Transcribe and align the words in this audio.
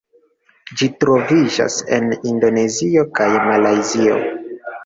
Ĝi 0.79 0.87
troviĝas 1.03 1.77
en 1.97 2.09
Indonezio 2.31 3.07
kaj 3.21 3.31
Malajzio. 3.45 4.21